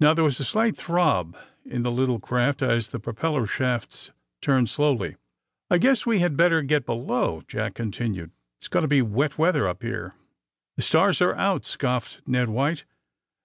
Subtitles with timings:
[0.00, 4.68] Now there was a slight throb in the little craft as the propeller shafts turned
[4.68, 5.14] slowly.
[5.70, 8.32] I guess we had better get below, ''Jack con tinued.
[8.58, 10.16] '^It's going to be wet weather up here."
[10.76, 12.86] *^The stars are out," scoffed Ned White.